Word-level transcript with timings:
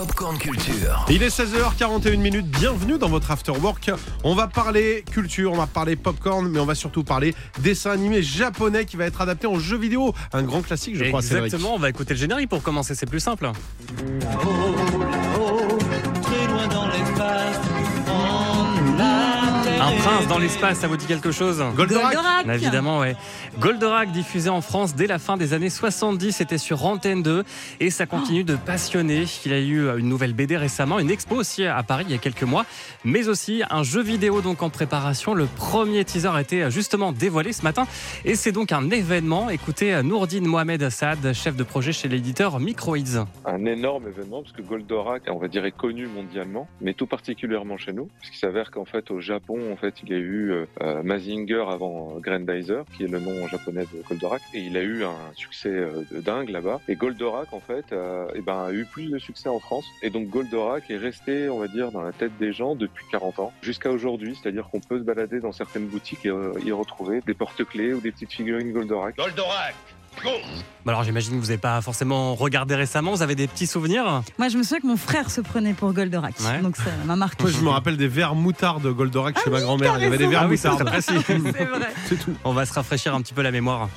Popcorn 0.00 0.38
Culture. 0.38 1.04
Il 1.10 1.22
est 1.22 1.28
16h41 1.28 2.16
minutes, 2.16 2.46
bienvenue 2.46 2.96
dans 2.96 3.10
votre 3.10 3.30
After 3.30 3.52
Work. 3.52 3.90
On 4.24 4.34
va 4.34 4.46
parler 4.46 5.04
culture, 5.12 5.52
on 5.52 5.58
va 5.58 5.66
parler 5.66 5.94
popcorn, 5.94 6.48
mais 6.48 6.58
on 6.58 6.64
va 6.64 6.74
surtout 6.74 7.04
parler 7.04 7.34
dessin 7.58 7.90
animé 7.90 8.22
japonais 8.22 8.86
qui 8.86 8.96
va 8.96 9.04
être 9.04 9.20
adapté 9.20 9.46
en 9.46 9.58
jeu 9.58 9.76
vidéo. 9.76 10.14
Un 10.32 10.42
grand 10.42 10.62
classique, 10.62 10.96
je 10.96 11.04
crois. 11.04 11.20
Exactement, 11.20 11.74
on 11.74 11.78
va 11.78 11.90
écouter 11.90 12.14
le 12.14 12.20
générique 12.20 12.48
pour 12.48 12.62
commencer, 12.62 12.94
c'est 12.94 13.04
plus 13.04 13.20
simple. 13.20 13.52
Un 19.90 19.96
prince 20.02 20.28
dans 20.28 20.38
l'espace, 20.38 20.78
ça 20.78 20.86
vous 20.88 20.96
dit 20.96 21.06
quelque 21.06 21.32
chose 21.32 21.62
Goldorak 21.74 22.16
Bah, 22.46 22.54
Évidemment, 22.54 23.00
ouais. 23.00 23.16
Goldorak, 23.58 24.12
diffusé 24.12 24.48
en 24.48 24.60
France 24.60 24.94
dès 24.94 25.06
la 25.08 25.18
fin 25.18 25.36
des 25.36 25.52
années 25.52 25.68
70, 25.70 26.32
c'était 26.32 26.58
sur 26.58 26.84
Antenne 26.86 27.22
2 27.22 27.42
et 27.80 27.90
ça 27.90 28.06
continue 28.06 28.44
de 28.44 28.54
passionner. 28.56 29.24
Il 29.44 29.52
a 29.52 29.58
eu 29.58 29.98
une 29.98 30.08
nouvelle 30.08 30.32
BD 30.32 30.56
récemment, 30.56 30.98
une 31.00 31.10
expo 31.10 31.34
aussi 31.34 31.64
à 31.64 31.82
Paris 31.82 32.04
il 32.08 32.12
y 32.12 32.14
a 32.14 32.18
quelques 32.18 32.44
mois, 32.44 32.66
mais 33.04 33.28
aussi 33.28 33.62
un 33.68 33.82
jeu 33.82 34.00
vidéo 34.02 34.40
donc 34.42 34.62
en 34.62 34.70
préparation. 34.70 35.34
Le 35.34 35.46
premier 35.46 36.04
teaser 36.04 36.28
a 36.28 36.40
été 36.40 36.70
justement 36.70 37.10
dévoilé 37.12 37.52
ce 37.52 37.62
matin 37.62 37.86
et 38.24 38.36
c'est 38.36 38.52
donc 38.52 38.70
un 38.72 38.90
événement. 38.90 39.50
Écoutez 39.50 40.00
Nourdine 40.04 40.46
Mohamed 40.46 40.82
Assad, 40.84 41.32
chef 41.32 41.56
de 41.56 41.64
projet 41.64 41.92
chez 41.92 42.08
l'éditeur 42.08 42.60
Microids. 42.60 43.26
un 43.44 43.64
énorme 43.64 44.06
événement 44.06 44.42
parce 44.42 44.54
que 44.54 44.62
Goldorak, 44.62 45.22
on 45.28 45.38
va 45.38 45.48
dire, 45.48 45.64
est 45.64 45.76
connu 45.76 46.06
mondialement, 46.06 46.68
mais 46.80 46.94
tout 46.94 47.06
particulièrement 47.06 47.76
chez 47.76 47.92
nous, 47.92 48.08
puisqu'il 48.20 48.38
s'avère 48.38 48.70
qu'en 48.70 48.84
fait 48.84 49.10
au 49.10 49.20
Japon, 49.20 49.58
en 49.72 49.76
fait, 49.80 49.94
il 50.02 50.10
y 50.10 50.14
a 50.14 50.18
eu 50.18 50.52
euh, 50.52 50.66
euh, 50.82 51.02
Mazinger 51.02 51.64
avant 51.68 52.18
Grandizer, 52.20 52.84
qui 52.96 53.04
est 53.04 53.08
le 53.08 53.18
nom 53.18 53.48
japonais 53.48 53.84
de 53.92 54.02
Goldorak, 54.08 54.42
et 54.54 54.60
il 54.60 54.76
a 54.76 54.82
eu 54.82 55.04
un 55.04 55.16
succès 55.34 55.70
euh, 55.70 56.04
dingue 56.12 56.50
là-bas. 56.50 56.80
Et 56.88 56.94
Goldorak, 56.94 57.52
en 57.52 57.60
fait, 57.60 57.86
euh, 57.92 58.26
eh 58.34 58.40
ben, 58.40 58.64
a 58.66 58.72
eu 58.72 58.84
plus 58.84 59.10
de 59.10 59.18
succès 59.18 59.48
en 59.48 59.58
France, 59.58 59.84
et 60.02 60.10
donc 60.10 60.28
Goldorak 60.28 60.90
est 60.90 60.96
resté, 60.96 61.48
on 61.48 61.58
va 61.58 61.68
dire, 61.68 61.90
dans 61.90 62.02
la 62.02 62.12
tête 62.12 62.36
des 62.38 62.52
gens 62.52 62.74
depuis 62.74 63.04
40 63.10 63.38
ans 63.38 63.52
jusqu'à 63.62 63.90
aujourd'hui, 63.90 64.36
c'est-à-dire 64.40 64.68
qu'on 64.68 64.80
peut 64.80 64.98
se 64.98 65.04
balader 65.04 65.40
dans 65.40 65.52
certaines 65.52 65.86
boutiques 65.86 66.26
et 66.26 66.30
euh, 66.30 66.52
y 66.64 66.72
retrouver 66.72 67.20
des 67.26 67.34
porte-clés 67.34 67.94
ou 67.94 68.00
des 68.00 68.12
petites 68.12 68.32
figurines 68.32 68.72
Goldorak. 68.72 69.16
Goldorak 69.16 69.74
alors 70.90 71.04
j'imagine 71.04 71.34
que 71.34 71.38
vous 71.38 71.46
n'avez 71.46 71.58
pas 71.58 71.80
forcément 71.82 72.34
regardé 72.34 72.74
récemment, 72.74 73.12
vous 73.12 73.22
avez 73.22 73.34
des 73.34 73.46
petits 73.46 73.66
souvenirs 73.66 74.22
Moi, 74.38 74.48
je 74.48 74.58
me 74.58 74.62
souviens 74.62 74.80
que 74.80 74.86
mon 74.86 74.96
frère 74.96 75.30
se 75.30 75.40
prenait 75.40 75.72
pour 75.72 75.92
Goldorak. 75.92 76.34
Ouais. 76.40 76.60
Donc 76.60 76.76
ça 76.76 76.90
m'a 77.06 77.16
marqué. 77.16 77.44
Moi, 77.44 77.52
je 77.52 77.60
me 77.60 77.68
rappelle 77.68 77.96
des 77.96 78.08
verres 78.08 78.34
moutarde 78.34 78.82
de 78.82 78.90
Goldorak 78.90 79.38
chez 79.42 79.50
ma 79.50 79.60
grand-mère. 79.60 79.94
Il 79.98 80.02
y 80.02 80.06
avait 80.06 80.18
des 80.18 80.26
verres 80.26 80.42
Ah 80.44 80.48
oui. 80.48 80.58
C'est 82.06 82.18
tout. 82.18 82.34
On 82.44 82.52
va 82.52 82.66
se 82.66 82.72
rafraîchir 82.72 83.14
un 83.14 83.20
petit 83.20 83.34
peu 83.34 83.42
la 83.42 83.52
mémoire. 83.52 83.88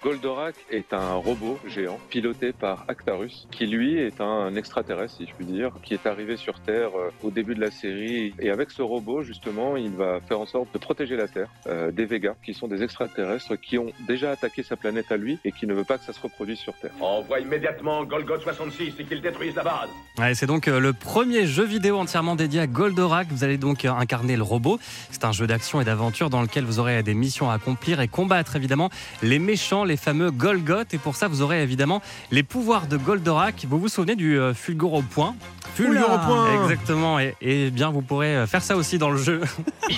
Goldorak 0.00 0.54
est 0.70 0.92
un 0.92 1.14
robot 1.14 1.58
géant 1.66 1.98
piloté 2.08 2.52
par 2.52 2.84
Actarus, 2.86 3.48
qui 3.50 3.66
lui 3.66 3.98
est 3.98 4.20
un 4.20 4.54
extraterrestre, 4.54 5.16
si 5.16 5.26
je 5.26 5.34
puis 5.34 5.44
dire, 5.44 5.72
qui 5.82 5.94
est 5.94 6.06
arrivé 6.06 6.36
sur 6.36 6.60
Terre 6.60 6.90
euh, 6.96 7.10
au 7.24 7.32
début 7.32 7.56
de 7.56 7.60
la 7.60 7.72
série. 7.72 8.32
Et 8.38 8.50
avec 8.50 8.70
ce 8.70 8.80
robot, 8.80 9.22
justement, 9.22 9.76
il 9.76 9.90
va 9.90 10.20
faire 10.20 10.38
en 10.38 10.46
sorte 10.46 10.72
de 10.72 10.78
protéger 10.78 11.16
la 11.16 11.26
Terre 11.26 11.48
euh, 11.66 11.90
des 11.90 12.04
Végas, 12.04 12.36
qui 12.44 12.54
sont 12.54 12.68
des 12.68 12.84
extraterrestres 12.84 13.56
qui 13.56 13.76
ont 13.76 13.92
déjà 14.06 14.30
attaqué 14.30 14.62
sa 14.62 14.76
planète 14.76 15.10
à 15.10 15.16
lui 15.16 15.40
et 15.44 15.50
qui 15.50 15.66
ne 15.66 15.74
veut 15.74 15.82
pas 15.82 15.98
que 15.98 16.04
ça 16.04 16.12
se 16.12 16.20
reproduise 16.20 16.58
sur 16.58 16.74
Terre. 16.74 16.92
Envoie 17.00 17.40
immédiatement 17.40 18.04
Golgot 18.04 18.38
66 18.40 18.94
et 19.00 19.04
qu'il 19.04 19.20
détruise 19.20 19.56
la 19.56 19.64
base 19.64 19.88
Ouais, 20.16 20.34
c'est 20.34 20.46
donc 20.46 20.68
euh, 20.68 20.78
le 20.78 20.92
premier 20.92 21.46
jeu 21.48 21.64
vidéo 21.64 21.98
entièrement 21.98 22.36
dédié 22.36 22.60
à 22.60 22.66
Goldorak. 22.68 23.26
Vous 23.30 23.42
allez 23.42 23.58
donc 23.58 23.84
incarner 23.84 24.36
le 24.36 24.44
robot. 24.44 24.78
C'est 25.10 25.24
un 25.24 25.32
jeu 25.32 25.48
d'action 25.48 25.80
et 25.80 25.84
d'aventure 25.84 26.30
dans 26.30 26.42
lequel 26.42 26.64
vous 26.64 26.78
aurez 26.78 27.02
des 27.02 27.14
missions 27.14 27.50
à 27.50 27.54
accomplir 27.54 28.00
et 28.00 28.06
combattre 28.06 28.54
évidemment 28.54 28.90
les 29.22 29.40
méchants, 29.40 29.87
les 29.88 29.96
fameux 29.96 30.30
Golgoth. 30.30 30.94
Et 30.94 30.98
pour 30.98 31.16
ça, 31.16 31.26
vous 31.26 31.42
aurez 31.42 31.62
évidemment 31.62 32.00
les 32.30 32.44
pouvoirs 32.44 32.86
de 32.86 32.96
Goldorak. 32.96 33.66
Vous 33.68 33.80
vous 33.80 33.88
souvenez 33.88 34.14
du 34.14 34.38
euh, 34.38 34.54
fulgure 34.54 34.92
au 34.92 35.02
point? 35.02 35.34
Fulgure 35.74 36.12
au 36.12 36.18
point. 36.18 36.62
Exactement. 36.62 37.18
Et, 37.18 37.34
et 37.40 37.70
bien, 37.70 37.90
vous 37.90 38.02
pourrez 38.02 38.36
euh, 38.36 38.46
faire 38.46 38.62
ça 38.62 38.76
aussi 38.76 38.98
dans 38.98 39.10
le 39.10 39.18
jeu. 39.18 39.40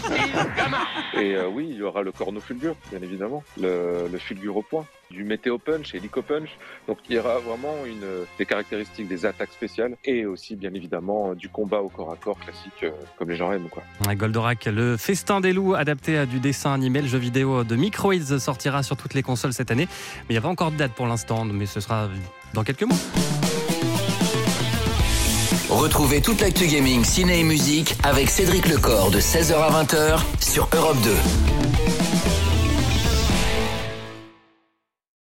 Et 1.14 1.34
euh, 1.34 1.48
oui, 1.52 1.68
il 1.70 1.76
y 1.76 1.82
aura 1.82 2.02
le 2.02 2.12
cornofulgure, 2.12 2.74
bien 2.90 3.00
évidemment, 3.02 3.42
le, 3.60 4.08
le 4.10 4.18
fulgure 4.18 4.56
au 4.56 4.62
point, 4.62 4.86
du 5.10 5.24
météo 5.24 5.58
punch 5.58 5.94
et 5.94 6.00
l'Ico 6.00 6.22
punch. 6.22 6.50
Donc 6.88 6.98
il 7.08 7.16
y 7.16 7.18
aura 7.18 7.38
vraiment 7.38 7.74
une, 7.86 8.06
des 8.38 8.46
caractéristiques 8.46 9.08
des 9.08 9.26
attaques 9.26 9.52
spéciales 9.52 9.96
et 10.04 10.26
aussi, 10.26 10.56
bien 10.56 10.72
évidemment, 10.74 11.34
du 11.34 11.48
combat 11.48 11.80
au 11.80 11.88
corps 11.88 12.12
à 12.12 12.16
corps 12.16 12.38
classique, 12.38 12.84
euh, 12.84 12.90
comme 13.18 13.30
les 13.30 13.36
gens 13.36 13.52
aiment. 13.52 13.68
Quoi. 13.68 13.82
Goldorak, 14.14 14.66
le 14.66 14.96
festin 14.96 15.40
des 15.40 15.52
loups 15.52 15.74
adapté 15.74 16.18
à 16.18 16.26
du 16.26 16.40
dessin 16.40 16.72
animé. 16.72 17.02
Le 17.02 17.08
jeu 17.08 17.18
vidéo 17.18 17.64
de 17.64 17.76
Microids 17.76 18.38
sortira 18.38 18.82
sur 18.82 18.96
toutes 18.96 19.14
les 19.14 19.22
consoles 19.22 19.52
cette 19.52 19.70
année. 19.70 19.88
Mais 20.28 20.30
il 20.30 20.32
n'y 20.34 20.38
a 20.38 20.42
pas 20.42 20.48
encore 20.48 20.72
de 20.72 20.76
date 20.76 20.92
pour 20.92 21.06
l'instant, 21.06 21.44
mais 21.44 21.66
ce 21.66 21.80
sera 21.80 22.08
dans 22.54 22.64
quelques 22.64 22.84
mois. 22.84 22.98
Retrouvez 25.68 26.20
toute 26.20 26.40
l'actu 26.40 26.66
gaming, 26.66 27.04
ciné 27.04 27.40
et 27.40 27.44
musique 27.44 27.94
avec 28.02 28.28
Cédric 28.28 28.68
Lecor 28.68 29.10
de 29.10 29.20
16h 29.20 29.54
à 29.54 29.84
20h 29.84 30.20
sur 30.40 30.68
Europe 30.74 30.98
2. 31.04 31.99